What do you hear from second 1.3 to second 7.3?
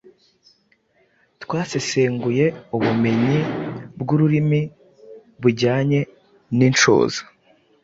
Twasesenguye ubumenyi bw’ururimi bujyanye n’inshoza